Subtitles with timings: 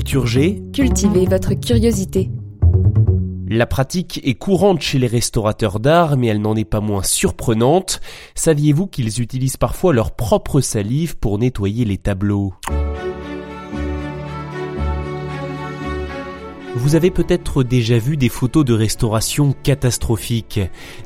[0.00, 2.30] Culture G, Cultivez votre curiosité.
[3.46, 8.00] La pratique est courante chez les restaurateurs d'art, mais elle n'en est pas moins surprenante.
[8.34, 12.54] Saviez-vous qu'ils utilisent parfois leur propre salive pour nettoyer les tableaux?
[16.76, 20.60] Vous avez peut-être déjà vu des photos de restauration catastrophiques,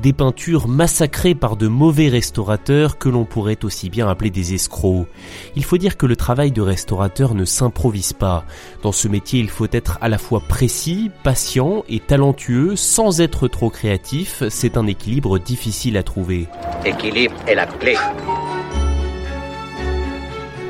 [0.00, 5.06] des peintures massacrées par de mauvais restaurateurs que l'on pourrait aussi bien appeler des escrocs.
[5.56, 8.46] Il faut dire que le travail de restaurateur ne s'improvise pas.
[8.82, 13.46] Dans ce métier, il faut être à la fois précis, patient et talentueux sans être
[13.46, 14.42] trop créatif.
[14.48, 16.48] C'est un équilibre difficile à trouver.
[16.86, 17.96] Équilibre est la clé.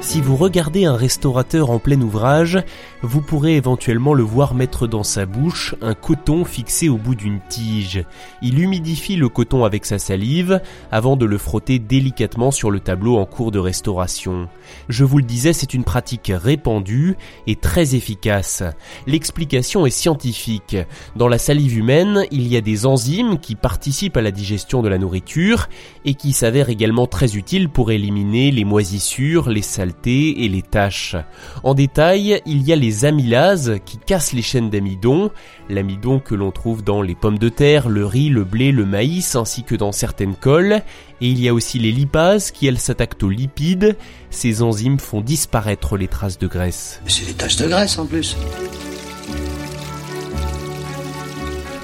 [0.02, 2.58] Si vous regardez un restaurateur en plein ouvrage,
[3.02, 7.38] vous pourrez éventuellement le voir mettre dans sa bouche un coton fixé au bout d'une
[7.48, 8.04] tige.
[8.40, 13.18] Il humidifie le coton avec sa salive avant de le frotter délicatement sur le tableau
[13.18, 14.48] en cours de restauration.
[14.88, 18.62] Je vous le disais, c'est une pratique répandue et très efficace.
[19.06, 20.76] L'explication est scientifique.
[21.14, 24.88] Dans la salive humaine, il y a des enzymes qui participent à la digestion de
[24.88, 25.68] la nourriture
[26.04, 29.62] et qui s'avèrent également très utiles pour éliminer les moisissures, les
[30.06, 31.16] et les taches.
[31.62, 35.30] En détail, il y a les amylases qui cassent les chaînes d'amidon,
[35.68, 39.36] l'amidon que l'on trouve dans les pommes de terre, le riz, le blé, le maïs
[39.36, 40.82] ainsi que dans certaines colles,
[41.20, 43.96] et il y a aussi les lipases qui elles s'attaquent aux lipides,
[44.30, 47.00] ces enzymes font disparaître les traces de graisse.
[47.06, 48.36] C'est taches de graisse en plus.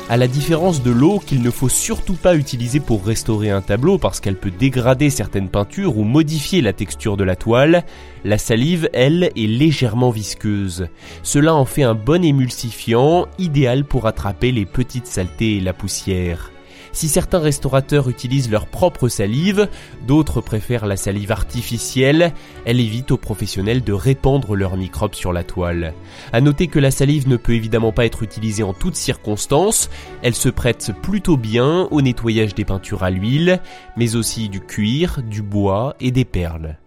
[0.09, 3.99] À la différence de l'eau qu'il ne faut surtout pas utiliser pour restaurer un tableau
[3.99, 7.85] parce qu'elle peut dégrader certaines peintures ou modifier la texture de la toile,
[8.25, 10.87] la salive, elle, est légèrement visqueuse.
[11.25, 16.53] Cela en fait un bon émulsifiant, idéal pour attraper les petites saletés et la poussière.
[16.93, 19.69] Si certains restaurateurs utilisent leur propre salive,
[20.07, 22.33] d'autres préfèrent la salive artificielle,
[22.65, 25.93] elle évite aux professionnels de répandre leurs microbes sur la toile.
[26.33, 29.91] À noter que la salive ne peut évidemment pas être utilisée en toutes circonstances,
[30.23, 33.61] elle se prête plutôt bien au nettoyage des peintures à l'huile,
[33.97, 36.79] mais aussi du cuir, du bois et des perles.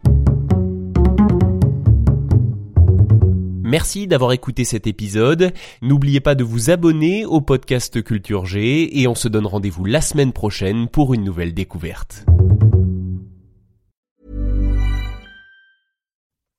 [3.70, 5.54] Merci d'avoir écouté cet épisode.
[5.84, 10.02] N'oubliez pas de vous abonner au podcast Culture G et on se donne rendez-vous la
[10.02, 12.26] semaine prochaine pour une nouvelle découverte.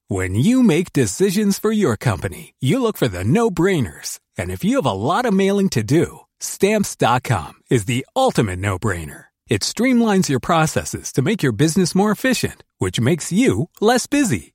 [0.09, 4.21] When you make decisions for your company, you look for the no-brainers.
[4.39, 9.25] And if you have a lot of mailing to do, stamps.com is the ultimate no-brainer.
[9.49, 14.55] It streamlines your processes to make your business more efficient, which makes you less busy.